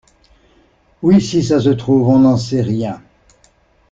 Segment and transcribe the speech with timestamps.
[1.03, 3.03] Oui, si ça se trouve on n'en sait rien.